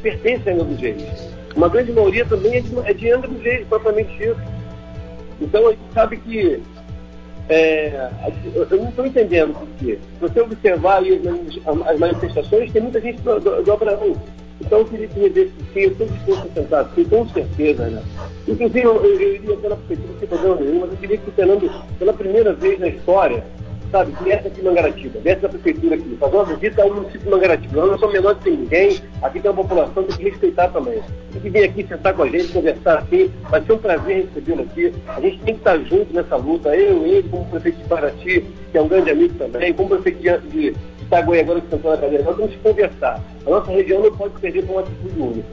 pertence 0.03 0.49
a 0.49 0.53
Angra 0.53 0.65
dos. 0.65 1.31
Uma 1.57 1.69
grande 1.69 1.93
maioria 1.93 2.25
também 2.27 2.57
é 2.57 2.61
de, 2.61 2.79
é 2.85 2.93
de 2.93 3.11
Angra 3.11 3.29
dos 3.29 3.43
Reis, 3.43 3.67
propriamente 3.67 4.17
dito. 4.17 4.41
Então 5.41 5.69
a 5.69 5.71
gente 5.71 5.93
sabe 5.95 6.17
que 6.19 6.63
é, 7.49 8.11
eu 8.71 8.79
não 8.79 8.91
estou 8.91 9.07
entendendo 9.07 9.55
por 9.55 9.69
quê. 9.79 9.99
Se 10.15 10.21
você 10.21 10.41
observar 10.41 10.99
aí 10.99 11.21
as 11.87 11.99
manifestações, 11.99 12.71
tem 12.71 12.83
muita 12.83 13.01
gente 13.01 13.21
do, 13.23 13.41
do, 13.41 13.63
do 13.63 13.73
Abraão. 13.73 14.15
Então, 14.61 14.81
eu 14.81 14.85
queria 14.85 15.09
que 15.09 15.21
sim, 15.73 15.81
eu 15.81 15.91
estou 15.93 16.07
disposto 16.07 16.49
a 16.49 16.61
sentar 16.61 16.91
sim, 16.95 17.05
com 17.05 17.29
certeza, 17.29 17.87
né? 17.89 18.03
Inclusive, 18.47 18.83
eu, 18.83 18.97
eu, 18.97 19.21
eu 19.21 19.35
iria 19.35 19.57
pela 19.57 19.77
prefeitura 19.77 20.19
sem 20.19 20.29
problema 20.29 20.57
nenhum, 20.57 20.81
mas 20.81 20.91
eu 20.93 20.97
queria 20.99 21.17
que 21.17 21.29
o 21.29 21.33
Fernando, 21.33 21.71
pela 21.99 22.13
primeira 22.13 22.53
vez 22.53 22.79
na 22.79 22.89
história, 22.89 23.45
sabe, 23.91 24.13
viesse 24.23 24.47
aqui 24.47 24.61
em 24.61 24.65
Mangaratiba, 24.65 25.21
viesse 25.21 25.41
da 25.41 25.49
prefeitura 25.49 25.97
aqui, 25.97 26.17
fazer 26.19 26.37
uma 26.37 26.45
visita 26.45 26.83
ao 26.83 26.95
município 26.95 27.21
de 27.21 27.31
Mangaratiba. 27.31 27.77
Nós 27.81 27.91
não 27.91 27.99
somos 27.99 28.15
menores 28.15 28.43
que 28.43 28.51
ninguém, 28.51 29.01
aqui 29.23 29.41
tem 29.41 29.51
uma 29.51 29.63
população 29.63 30.05
que 30.05 30.09
tem 30.11 30.19
que 30.19 30.31
respeitar 30.31 30.69
também. 30.69 31.03
Tem 31.33 31.41
que 31.41 31.51
vir 31.51 31.65
aqui 31.65 31.87
sentar 31.87 32.15
com 32.15 32.23
a 32.23 32.29
gente, 32.29 32.53
conversar 32.53 32.99
aqui, 32.99 33.31
vai 33.51 33.63
ser 33.63 33.73
um 33.73 33.79
prazer 33.79 34.29
recebê-lo 34.29 34.63
aqui. 34.63 34.93
A 35.09 35.21
gente 35.21 35.39
tem 35.39 35.55
que 35.55 35.61
estar 35.61 35.79
junto 35.79 36.15
nessa 36.15 36.37
luta, 36.37 36.75
eu, 36.77 37.05
ele, 37.07 37.29
como 37.29 37.45
prefeito 37.47 37.79
de 37.79 37.85
Paraty, 37.89 38.45
que 38.71 38.79
é 38.79 38.83
um 38.83 38.89
grande 38.89 39.11
amigo 39.11 39.35
também, 39.35 39.73
como 39.73 39.89
prefeito 39.89 40.21
de, 40.21 40.71
de 40.71 40.77
Itaguaí 41.11 41.41
agora 41.41 41.61
que 41.61 41.77
na 41.77 41.97
cadeira, 41.97 42.23
nós 42.23 42.37
temos 42.37 42.53
que 42.53 42.59
conversar. 42.59 43.21
A 43.45 43.51
nossa 43.51 43.73
região 43.73 44.01
não 44.01 44.13
pode 44.17 44.39
perder 44.41 44.65
por 44.65 44.73
uma 44.73 44.81
atitude 44.83 45.21
única. 45.21 45.49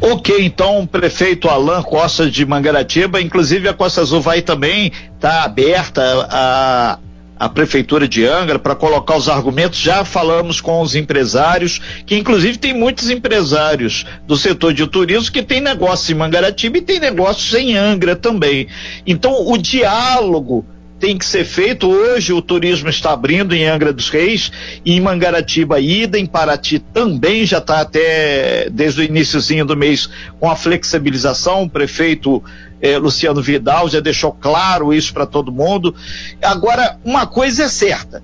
Ok, 0.00 0.34
então, 0.40 0.86
prefeito 0.86 1.48
Alain 1.48 1.82
Costa 1.82 2.28
de 2.30 2.44
Mangaratiba, 2.46 3.20
inclusive 3.20 3.68
a 3.68 3.74
Costa 3.74 4.00
Azul 4.00 4.20
vai 4.20 4.40
também 4.40 4.86
estar 4.86 5.18
tá 5.20 5.44
aberta 5.44 6.02
a, 6.30 6.98
a 7.38 7.48
prefeitura 7.48 8.08
de 8.08 8.26
Angra 8.26 8.58
para 8.58 8.74
colocar 8.74 9.16
os 9.16 9.28
argumentos. 9.28 9.78
Já 9.78 10.04
falamos 10.04 10.60
com 10.60 10.80
os 10.80 10.94
empresários, 10.94 11.80
que 12.06 12.16
inclusive 12.16 12.56
tem 12.56 12.72
muitos 12.72 13.10
empresários 13.10 14.06
do 14.26 14.36
setor 14.36 14.72
de 14.72 14.86
turismo 14.86 15.30
que 15.30 15.42
tem 15.42 15.60
negócios 15.60 16.08
em 16.10 16.14
Mangaratiba 16.14 16.78
e 16.78 16.82
tem 16.82 16.98
negócios 16.98 17.52
em 17.54 17.76
Angra 17.76 18.16
também. 18.16 18.66
Então, 19.06 19.46
o 19.46 19.58
diálogo 19.58 20.64
tem 21.02 21.18
que 21.18 21.26
ser 21.26 21.44
feito. 21.44 21.90
Hoje 21.90 22.32
o 22.32 22.40
turismo 22.40 22.88
está 22.88 23.12
abrindo 23.12 23.56
em 23.56 23.66
Angra 23.66 23.92
dos 23.92 24.08
Reis, 24.08 24.52
em 24.86 25.00
Mangaratiba 25.00 25.80
ida, 25.80 26.16
em 26.16 26.24
Paraty 26.24 26.78
também 26.78 27.44
já 27.44 27.58
está 27.58 27.80
até 27.80 28.70
desde 28.70 29.00
o 29.00 29.04
iníciozinho 29.04 29.66
do 29.66 29.76
mês 29.76 30.08
com 30.38 30.48
a 30.48 30.54
flexibilização. 30.54 31.64
O 31.64 31.68
prefeito 31.68 32.40
eh, 32.80 32.98
Luciano 32.98 33.42
Vidal 33.42 33.88
já 33.88 33.98
deixou 33.98 34.30
claro 34.30 34.94
isso 34.94 35.12
para 35.12 35.26
todo 35.26 35.50
mundo. 35.50 35.92
Agora, 36.40 36.96
uma 37.04 37.26
coisa 37.26 37.64
é 37.64 37.68
certa: 37.68 38.22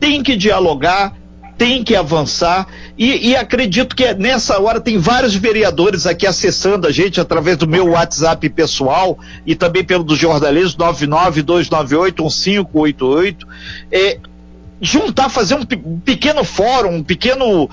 tem 0.00 0.20
que 0.20 0.34
dialogar 0.34 1.14
tem 1.58 1.82
que 1.82 1.96
avançar 1.96 2.68
e, 2.96 3.30
e, 3.30 3.36
acredito 3.36 3.96
que 3.96 4.14
nessa 4.14 4.60
hora 4.60 4.80
tem 4.80 4.96
vários 4.96 5.34
vereadores 5.34 6.06
aqui 6.06 6.24
acessando 6.24 6.86
a 6.86 6.92
gente 6.92 7.20
através 7.20 7.56
do 7.56 7.66
meu 7.66 7.88
WhatsApp 7.90 8.48
pessoal 8.50 9.18
e 9.44 9.56
também 9.56 9.82
pelo 9.82 10.04
do 10.04 10.14
jornalismo 10.14 10.78
992981588 10.78 13.38
é, 13.90 14.18
juntar, 14.80 15.28
fazer 15.28 15.56
um, 15.56 15.64
pequeno 15.98 16.44
fórum, 16.44 16.94
um 16.96 17.02
pequeno 17.02 17.68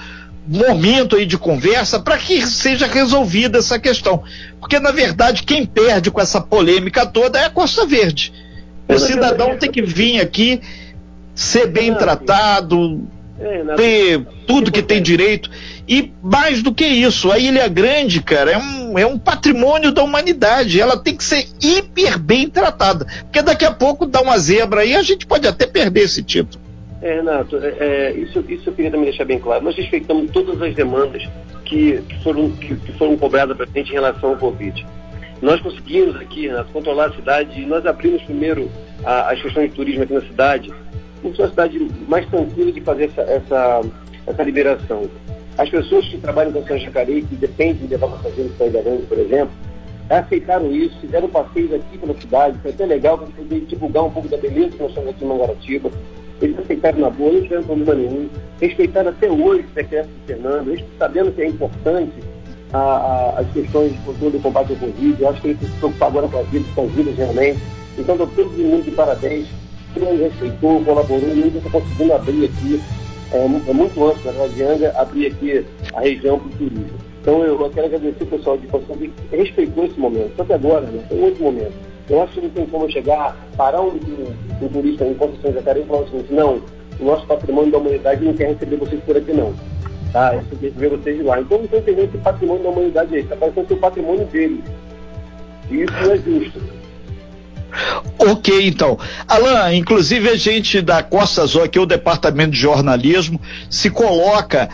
momento 0.48 1.16
aí 1.16 1.26
de 1.26 1.38
conversa 1.38 2.00
para 2.00 2.18
que 2.18 2.46
seja 2.46 2.88
resolvida 2.88 3.60
essa 3.60 3.80
questão. 3.80 4.24
Porque, 4.60 4.80
na 4.80 4.92
verdade, 4.92 5.44
quem 5.44 5.66
perde 5.66 6.12
com 6.12 6.22
essa 6.22 6.42
polêmica 6.42 7.06
toda 7.06 7.40
é 7.40 7.46
a 7.46 7.50
Costa 7.50 7.86
Verde. 7.86 8.34
O 8.88 9.00
cidadão 9.00 9.58
tem 9.58 9.72
que 9.72 9.82
vir 9.82 10.20
aqui, 10.20 10.62
ser 11.34 11.68
bem 11.68 11.94
tratado, 11.96 12.78
é, 12.88 13.15
ter 13.76 14.26
tudo 14.48 14.72
que 14.72 14.82
tem 14.82 15.02
direito. 15.02 15.50
E 15.88 16.12
mais 16.22 16.64
do 16.64 16.74
que 16.74 16.86
isso, 16.86 17.32
a 17.32 17.38
Ilha 17.38 17.68
Grande, 17.68 18.22
cara, 18.22 18.52
é 18.52 18.58
um, 18.58 18.98
é 18.98 19.06
um 19.06 19.20
patrimônio 19.20 19.92
da 19.92 20.04
humanidade. 20.04 20.80
Ela 20.80 20.98
tem 20.98 21.16
que 21.16 21.24
ser 21.24 21.48
hiper 21.62 22.18
bem 22.18 22.50
tratada. 22.50 23.06
Porque 23.24 23.42
daqui 23.42 23.66
a 23.66 23.72
pouco 23.72 24.06
dá 24.06 24.22
uma 24.22 24.38
zebra 24.38 24.82
aí, 24.82 24.96
a 24.96 25.04
gente 25.04 25.26
pode 25.26 25.48
até 25.48 25.68
perder 25.68 26.02
esse 26.02 26.24
título. 26.24 26.64
É, 27.02 27.16
Renato, 27.16 27.58
é, 27.58 27.76
é, 27.80 28.14
isso, 28.14 28.44
isso 28.50 28.70
eu 28.70 28.74
queria 28.74 28.90
também 28.90 29.10
deixar 29.10 29.26
bem 29.26 29.38
claro. 29.38 29.64
Nós 29.64 29.76
respeitamos 29.76 30.32
todas 30.32 30.60
as 30.62 30.74
demandas 30.74 31.22
que, 31.66 32.02
que 32.02 32.24
foram, 32.24 32.50
que, 32.52 32.76
que 32.76 32.92
foram 32.94 33.16
cobradas 33.18 33.56
para 33.56 33.66
a 33.66 33.70
gente 33.78 33.92
em 33.92 33.94
relação 33.94 34.30
ao 34.32 34.38
Covid. 34.38 34.86
Nós 35.42 35.62
conseguimos 35.62 36.16
aqui, 36.16 36.48
Renato, 36.48 36.72
controlar 36.72 37.08
a 37.08 37.14
cidade 37.14 37.62
e 37.62 37.66
nós 37.66 37.86
abrimos 37.86 38.24
primeiro 38.24 38.72
a, 39.04 39.32
as 39.32 39.42
questões 39.42 39.70
de 39.70 39.76
turismo 39.76 40.04
aqui 40.04 40.14
na 40.14 40.22
cidade 40.22 40.74
uma 41.24 41.50
cidade 41.50 41.92
mais 42.08 42.28
tranquila 42.28 42.72
de 42.72 42.82
fazer 42.82 43.06
essa, 43.06 43.22
essa, 43.22 43.82
essa 44.28 44.44
liberação. 44.44 45.10
As 45.58 45.70
pessoas 45.70 46.06
que 46.08 46.18
trabalham 46.18 46.52
com 46.52 46.66
São 46.68 46.78
Jacareí, 46.78 47.24
que 47.24 47.36
dependem 47.36 47.76
de 47.76 47.88
levar 47.88 48.08
passageiros 48.10 48.54
para 48.58 48.68
Ilha 48.68 48.82
Grande, 48.82 49.04
por 49.04 49.18
exemplo, 49.18 49.52
aceitaram 50.10 50.72
isso, 50.72 51.00
fizeram 51.00 51.30
passeios 51.30 51.74
aqui 51.74 51.98
pela 51.98 52.14
cidade, 52.20 52.58
foi 52.62 52.72
até 52.72 52.86
legal 52.86 53.18
para 53.18 53.28
poder 53.28 53.62
divulgar 53.62 54.04
um 54.04 54.12
pouco 54.12 54.28
da 54.28 54.38
beleza 54.38 54.72
que 54.72 54.80
nós 54.80 54.90
estamos 54.90 55.10
aqui 55.10 55.24
em 55.24 55.28
Mangaratiba. 55.28 55.92
Eles 56.42 56.60
aceitaram 56.60 57.00
na 57.00 57.10
boa, 57.10 57.32
não 57.32 57.42
tiveram 57.42 57.64
problema 57.64 57.96
nenhum, 57.96 58.30
respeitaram 58.60 59.10
até 59.10 59.32
hoje 59.32 59.66
o 59.72 59.76
decreto 59.76 60.10
de 60.10 60.28
Fernando, 60.28 60.84
sabendo 61.00 61.32
que 61.32 61.42
é 61.42 61.48
importante 61.48 62.14
a, 62.74 62.78
a, 62.78 63.40
as 63.40 63.52
questões 63.54 63.94
de 63.94 63.98
controle 64.00 64.38
do 64.38 64.44
combate 64.44 64.74
ao 64.74 64.78
Covid, 64.78 65.22
eu 65.22 65.30
acho 65.30 65.42
que 65.42 65.48
eles 65.48 65.60
se 65.62 65.68
preocupar 65.78 66.10
agora 66.10 66.28
com 66.28 66.40
as 66.40 66.48
vidas, 66.50 66.68
com 66.76 66.84
as 66.84 66.92
vidas 66.92 67.16
realmente. 67.16 67.60
Então, 67.98 68.16
estou 68.16 68.28
todo 68.28 68.58
mundo 68.58 68.84
de 68.84 68.92
parabéns 68.92 69.48
mundo 70.00 70.22
respeitou, 70.22 70.84
colaborou, 70.84 71.30
e 71.30 71.42
hoje 71.42 71.58
está 71.58 71.70
conseguindo 71.70 72.14
abrir 72.14 72.46
aqui, 72.46 72.82
é, 73.32 73.38
é 73.38 73.74
muito 73.74 74.06
antes, 74.06 74.24
na 74.26 74.32
verdade, 74.32 74.54
de 74.54 74.64
Anga, 74.64 74.94
abrir 74.98 75.28
aqui 75.28 75.66
a 75.94 76.02
região 76.02 76.40
para 76.40 76.48
o 76.48 76.52
turismo. 76.52 77.06
Então 77.22 77.44
eu, 77.44 77.70
quero 77.72 77.88
agradecer 77.88 78.24
o 78.24 78.28
pessoal 78.28 78.58
de 78.58 78.68
Costa 78.68 78.94
que 78.96 79.12
respeitou 79.36 79.86
esse 79.86 80.00
momento. 80.00 80.36
Só 80.38 80.44
que 80.44 80.54
agora, 80.54 80.86
né, 80.86 81.04
tem 81.10 81.24
outro 81.24 81.44
momento. 81.44 81.74
Eu 82.08 82.22
acho 82.22 82.34
que 82.34 82.42
não 82.42 82.50
tem 82.50 82.66
como 82.68 82.92
chegar, 82.92 83.36
parar 83.58 83.82
um, 83.82 83.88
um, 83.88 84.64
um 84.64 84.68
turista 84.70 85.06
em 85.06 85.16
Conceição 85.16 85.50
de 85.50 85.58
Jacareí 85.58 85.82
e 85.82 85.88
falar 85.88 86.04
assim, 86.04 86.24
não, 86.30 86.62
o 87.00 87.04
nosso 87.04 87.26
patrimônio 87.26 87.72
da 87.72 87.80
humanidade 87.80 88.24
não 88.24 88.34
quer 88.34 88.50
receber 88.50 88.76
vocês 88.76 89.02
por 89.04 89.18
aqui 89.18 89.34
não. 89.34 89.54
Tá? 90.14 90.36
Isso 90.36 90.56
quer 90.56 90.70
ver 90.70 90.90
vocês 90.92 91.26
lá. 91.26 91.42
Então 91.42 91.58
não 91.58 91.66
estou 91.66 91.80
entendendo 91.80 92.10
esse 92.10 92.18
patrimônio 92.20 92.64
da 92.64 92.70
humanidade 92.70 93.16
aí, 93.16 93.22
está 93.22 93.36
parecendo 93.36 93.74
o 93.74 93.78
patrimônio 93.78 94.26
deles. 94.28 94.64
E 95.72 95.82
isso 95.82 95.94
não 95.94 96.12
é 96.12 96.18
justo. 96.18 96.62
Ok, 98.18 98.68
então. 98.68 98.98
Alain, 99.28 99.78
inclusive 99.78 100.30
a 100.30 100.36
gente 100.36 100.82
da 100.82 101.04
Costa 101.04 101.44
Azul, 101.44 101.64
aqui 101.64 101.80
o 101.80 101.86
departamento 101.86 102.52
de 102.52 102.60
jornalismo, 102.60 103.40
se 103.70 103.90
coloca 103.90 104.70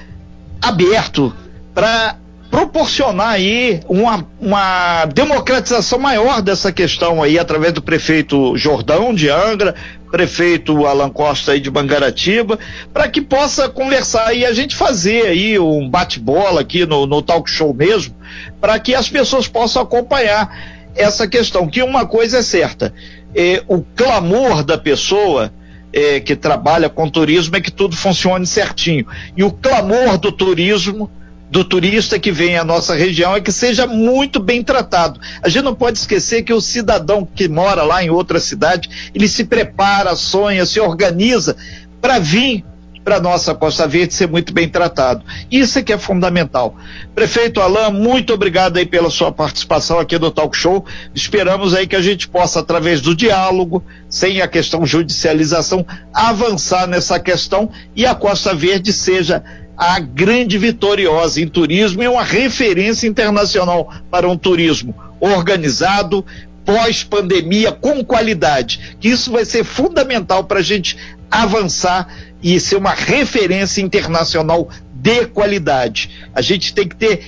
aberto 0.62 1.34
para 1.74 2.17
proporcionar 2.51 3.29
aí 3.29 3.79
uma, 3.88 4.27
uma 4.39 5.05
democratização 5.05 5.98
maior 5.98 6.41
dessa 6.41 6.70
questão 6.72 7.24
aí, 7.24 7.39
através 7.39 7.72
do 7.72 7.81
prefeito 7.81 8.58
Jordão 8.58 9.13
de 9.15 9.29
Angra, 9.29 9.74
prefeito 10.12 10.86
Alan 10.86 11.10
Costa 11.10 11.53
aí 11.53 11.62
de 11.62 11.72
Bangaratiba, 11.72 12.60
para 12.93 13.08
que 13.08 13.22
possa 13.22 13.70
conversar 13.70 14.36
e 14.36 14.46
a 14.46 14.51
gente 14.51 14.75
fazer 14.75 15.27
aí 15.27 15.58
um 15.58 15.89
bate-bola 15.89 16.60
aqui 16.60 16.86
no, 16.86 17.08
no 17.08 17.22
talk 17.22 17.50
show 17.50 17.74
mesmo, 17.74 18.13
para 18.60 18.77
que 18.77 18.93
as 18.93 19.08
pessoas 19.08 19.48
possam 19.48 19.81
acompanhar 19.81 20.80
essa 20.95 21.27
questão, 21.27 21.67
que 21.67 21.81
uma 21.81 22.05
coisa 22.05 22.39
é 22.39 22.41
certa, 22.41 22.93
é, 23.36 23.63
o 23.67 23.81
clamor 23.81 24.63
da 24.63 24.77
pessoa 24.77 25.51
é, 25.93 26.19
que 26.19 26.36
trabalha 26.36 26.89
com 26.89 27.10
turismo 27.10 27.55
é 27.55 27.62
que 27.62 27.71
tudo 27.71 27.95
funcione 27.95 28.45
certinho. 28.45 29.05
E 29.36 29.43
o 29.43 29.51
clamor 29.51 30.17
do 30.17 30.31
turismo, 30.31 31.10
do 31.50 31.65
turista 31.65 32.17
que 32.17 32.31
vem 32.31 32.57
à 32.57 32.63
nossa 32.63 32.95
região, 32.95 33.36
é 33.36 33.41
que 33.41 33.51
seja 33.51 33.86
muito 33.86 34.39
bem 34.39 34.63
tratado. 34.63 35.19
A 35.41 35.50
gente 35.50 35.63
não 35.63 35.75
pode 35.75 35.98
esquecer 35.98 36.43
que 36.43 36.53
o 36.53 36.62
cidadão 36.62 37.25
que 37.25 37.48
mora 37.48 37.83
lá 37.83 38.03
em 38.03 38.10
outra 38.10 38.39
cidade, 38.39 38.89
ele 39.13 39.27
se 39.27 39.43
prepara, 39.43 40.15
sonha, 40.15 40.65
se 40.65 40.79
organiza 40.79 41.57
para 42.01 42.19
vir 42.19 42.63
para 43.03 43.20
nossa 43.20 43.53
Costa 43.53 43.88
Verde 43.88 44.13
ser 44.13 44.27
muito 44.27 44.53
bem 44.53 44.70
tratado. 44.70 45.24
Isso 45.51 45.79
é 45.79 45.81
que 45.81 45.93
é 45.93 45.98
fundamental. 45.98 46.75
Prefeito 47.15 47.62
Alain, 47.62 47.91
muito 47.91 48.34
obrigado 48.34 48.77
aí 48.77 48.86
pela 48.86 49.10
sua 49.10 49.31
participação 49.31 50.00
aqui 50.00 50.17
no 50.17 50.31
Talk 50.31 50.55
Show. 50.55 50.86
Esperamos 51.13 51.74
aí 51.74 51.88
que 51.88 51.96
a 51.96 52.01
gente 52.01 52.27
possa, 52.27 52.60
através 52.60 53.01
do 53.01 53.15
diálogo, 53.15 53.84
sem 54.10 54.41
a 54.41 54.48
questão 54.48 54.86
judicialização, 54.86 55.86
avançar 56.13 56.88
nessa 56.88 57.20
questão 57.20 57.70
e 57.96 58.05
a 58.05 58.13
Costa 58.13 58.53
Verde 58.53 58.93
seja 58.93 59.43
a 59.77 60.00
grande 60.00 60.58
vitoriosa 60.58 61.41
em 61.41 61.48
turismo 61.48 62.03
e 62.03 62.08
uma 62.08 62.24
referência 62.24 63.08
internacional 63.08 63.91
para 64.12 64.29
um 64.29 64.38
turismo 64.38 64.93
organizado, 65.20 66.24
pós-pandemia, 66.63 67.72
com 67.72 68.03
qualidade. 68.03 68.96
Que 69.00 69.10
isso 69.10 69.31
vai 69.31 69.46
ser 69.46 69.63
fundamental 69.63 70.43
para 70.43 70.60
a 70.60 70.63
gente 70.63 70.98
avançar 71.31 72.07
e 72.43 72.59
ser 72.59 72.75
uma 72.75 72.91
referência 72.91 73.81
internacional 73.81 74.67
de 74.93 75.25
qualidade. 75.27 76.29
A 76.35 76.41
gente 76.41 76.75
tem 76.75 76.88
que 76.88 76.95
ter 76.95 77.23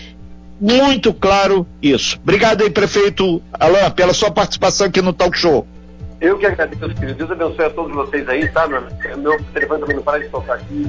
muito 0.60 1.14
claro 1.14 1.66
isso. 1.82 2.20
Obrigado 2.22 2.64
aí, 2.64 2.70
prefeito 2.70 3.42
Alain, 3.54 3.90
pela 3.92 4.14
sua 4.14 4.30
participação 4.30 4.88
aqui 4.88 5.02
no 5.02 5.14
Talk 5.14 5.38
Show. 5.38 5.66
Eu 6.22 6.38
que 6.38 6.46
agradeço, 6.46 6.88
querido. 6.96 7.16
Deus 7.16 7.32
abençoe 7.32 7.66
a 7.66 7.70
todos 7.70 7.94
vocês 7.94 8.28
aí, 8.30 8.48
tá? 8.50 8.66
Meu, 8.66 8.82
meu 9.18 9.44
telefone 9.54 9.82
também 9.82 9.96
não 9.98 10.04
para 10.04 10.20
de 10.20 10.30
tocar 10.30 10.54
aqui, 10.54 10.88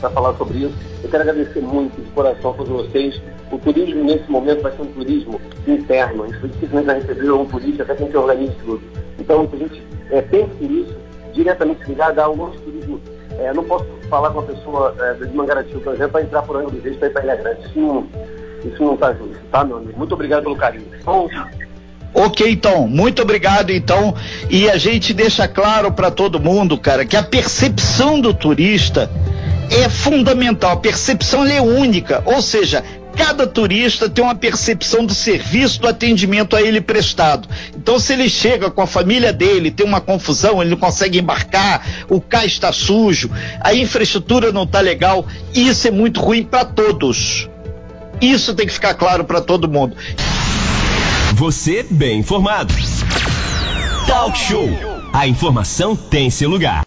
para 0.00 0.10
falar 0.10 0.34
sobre 0.34 0.58
isso. 0.58 0.74
Eu 1.04 1.08
quero 1.08 1.22
agradecer 1.22 1.60
muito 1.60 2.02
de 2.02 2.10
coração 2.10 2.50
a 2.50 2.54
todos 2.54 2.86
vocês. 2.86 3.22
O 3.52 3.58
turismo, 3.58 4.02
nesse 4.02 4.28
momento, 4.28 4.62
vai 4.62 4.72
ser 4.72 4.82
um 4.82 4.86
turismo 4.86 5.40
interno. 5.68 6.24
A 6.24 6.26
gente 6.26 6.48
dificilmente 6.48 6.86
vai 6.86 7.00
receber 7.00 7.30
um 7.30 7.46
turista 7.46 7.82
até 7.84 7.94
que 7.94 8.02
a 8.02 8.06
gente 8.06 8.16
organize 8.16 8.54
tudo. 8.64 8.82
Então, 9.20 9.48
a 9.52 9.56
gente 9.56 9.82
é, 10.10 10.20
pense 10.20 10.64
nisso 10.64 10.96
diretamente 11.32 11.84
ligada 11.86 12.22
ao 12.22 12.36
nosso 12.36 12.58
turismo. 12.60 13.00
É, 13.38 13.52
não 13.52 13.64
posso 13.64 13.86
falar 14.08 14.30
com 14.30 14.40
a 14.40 14.42
pessoa 14.42 14.94
é, 14.98 15.14
de 15.14 15.36
Mangaratiba, 15.36 15.80
por 15.80 15.94
exemplo, 15.94 16.12
para 16.12 16.22
entrar 16.22 16.42
por 16.42 16.56
Angra 16.56 16.70
dos 16.70 16.82
Reis 16.82 16.96
para 16.96 17.08
ir 17.08 17.12
para 17.12 17.22
Ilha 17.22 17.36
Grande. 17.36 17.60
Isso 17.66 17.78
não 17.78 18.06
isso 18.64 18.82
não 18.82 18.94
está 18.94 19.12
justo, 19.12 19.38
tá, 19.52 19.64
meu 19.64 19.76
amigo? 19.76 19.96
Muito 19.96 20.14
obrigado 20.14 20.42
pelo 20.42 20.56
carinho. 20.56 20.86
Bom, 21.04 21.28
Ok, 22.14 22.50
então, 22.50 22.88
muito 22.88 23.22
obrigado, 23.22 23.70
então. 23.70 24.14
E 24.48 24.68
a 24.68 24.78
gente 24.78 25.12
deixa 25.12 25.46
claro 25.46 25.92
para 25.92 26.10
todo 26.10 26.40
mundo, 26.40 26.78
cara, 26.78 27.04
que 27.04 27.16
a 27.16 27.22
percepção 27.22 28.18
do 28.18 28.32
turista 28.32 29.10
é 29.70 29.88
fundamental. 29.88 30.72
A 30.72 30.76
percepção 30.76 31.44
é 31.46 31.60
única, 31.60 32.22
ou 32.24 32.40
seja, 32.40 32.82
cada 33.18 33.46
turista 33.48 34.08
tem 34.08 34.24
uma 34.24 34.34
percepção 34.34 35.04
do 35.04 35.12
serviço, 35.12 35.80
do 35.80 35.88
atendimento 35.88 36.54
a 36.54 36.62
ele 36.62 36.80
prestado. 36.80 37.48
Então, 37.76 37.98
se 37.98 38.12
ele 38.12 38.30
chega 38.30 38.70
com 38.70 38.80
a 38.80 38.86
família 38.86 39.32
dele, 39.32 39.72
tem 39.72 39.84
uma 39.84 40.00
confusão, 40.00 40.62
ele 40.62 40.70
não 40.70 40.76
consegue 40.78 41.18
embarcar, 41.18 41.84
o 42.08 42.20
cais 42.20 42.52
está 42.52 42.72
sujo, 42.72 43.28
a 43.60 43.74
infraestrutura 43.74 44.52
não 44.52 44.62
está 44.62 44.80
legal, 44.80 45.26
isso 45.52 45.88
é 45.88 45.90
muito 45.90 46.20
ruim 46.20 46.44
para 46.44 46.64
todos. 46.64 47.48
Isso 48.20 48.54
tem 48.54 48.66
que 48.66 48.72
ficar 48.72 48.94
claro 48.94 49.24
para 49.24 49.40
todo 49.40 49.68
mundo. 49.68 49.96
Você 51.34 51.84
bem 51.90 52.20
informado. 52.20 52.72
Talk 54.06 54.38
Show. 54.38 54.68
A 55.12 55.26
informação 55.26 55.96
tem 55.96 56.30
seu 56.30 56.48
lugar. 56.48 56.82